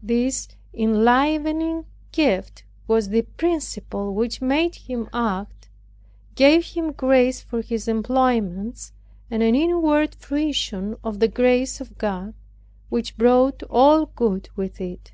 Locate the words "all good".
13.64-14.48